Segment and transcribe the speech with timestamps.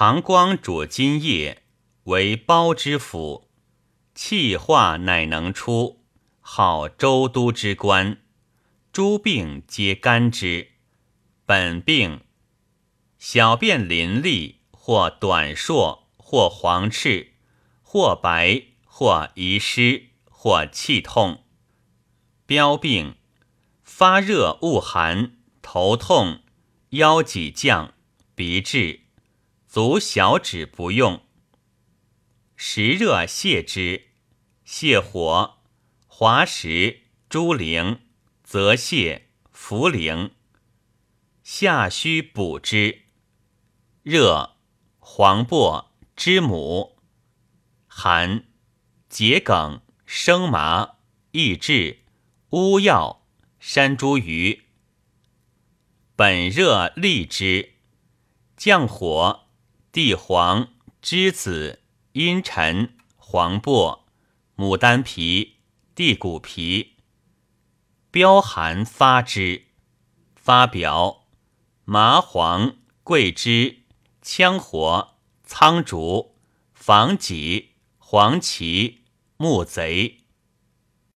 [0.00, 1.64] 膀胱主津液，
[2.04, 3.50] 为包之府，
[4.14, 6.04] 气化乃能出，
[6.38, 8.18] 号周都之官。
[8.92, 10.68] 诸病皆干之。
[11.44, 12.20] 本病，
[13.18, 17.32] 小便淋漓，或短硕，或黄赤，
[17.82, 21.42] 或白，或遗失，或气痛。
[22.46, 23.16] 标病，
[23.82, 26.42] 发热恶寒，头痛，
[26.90, 27.94] 腰脊降，
[28.36, 29.07] 鼻滞，
[29.68, 31.20] 足小指不用。
[32.56, 34.08] 时热泻之，
[34.66, 35.58] 泻火，
[36.06, 37.98] 滑石、猪苓、
[38.42, 39.24] 泽泻、
[39.54, 40.30] 茯苓。
[41.42, 43.02] 下虚补之，
[44.02, 44.56] 热
[44.98, 46.96] 黄柏、知母；
[47.86, 48.46] 寒
[49.10, 50.96] 桔梗、生麻、
[51.32, 51.98] 益智、
[52.50, 53.26] 乌药、
[53.60, 54.62] 山茱萸。
[56.16, 57.74] 本热利之，
[58.56, 59.47] 降火
[59.98, 60.68] 地黄、
[61.02, 64.06] 栀子、茵陈、黄柏、
[64.56, 65.56] 牡丹皮、
[65.96, 66.98] 地骨皮。
[68.12, 69.64] 标寒发之，
[70.36, 71.24] 发表。
[71.84, 73.86] 麻黄、桂枝、
[74.22, 76.36] 羌活、苍竹、
[76.72, 79.02] 防己、黄芪、
[79.36, 80.18] 木贼。